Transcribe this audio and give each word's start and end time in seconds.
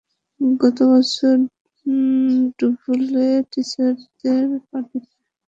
গতবছর 0.61 1.37
ডুভলে 2.57 3.27
টিটাজেরদের 3.51 4.45
পার্টিতে? 4.67 5.11